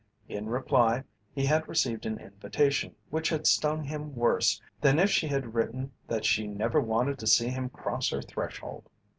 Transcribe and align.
In 0.27 0.47
reply 0.49 1.03
he 1.31 1.45
had 1.45 1.67
received 1.67 2.07
an 2.07 2.17
invitation 2.17 2.95
which 3.11 3.29
had 3.29 3.45
stung 3.45 3.83
him 3.83 4.15
worse 4.15 4.59
than 4.81 4.97
if 4.97 5.11
she 5.11 5.27
had 5.27 5.53
written 5.53 5.91
that 6.07 6.25
she 6.25 6.47
never 6.47 6.81
wanted 6.81 7.19
to 7.19 7.27
see 7.27 7.49
him 7.49 7.69
cross 7.69 8.09
her 8.09 8.23
threshold. 8.23 8.89